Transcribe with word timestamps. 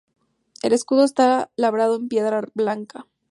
El 0.63 0.73
escudo 0.73 1.03
está 1.03 1.51
labrado 1.57 1.97
en 1.97 2.07
piedra 2.07 2.41
blanca. 2.55 3.05